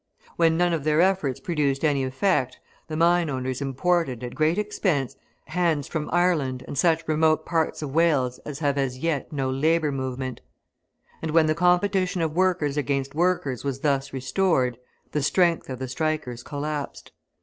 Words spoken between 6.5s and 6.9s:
and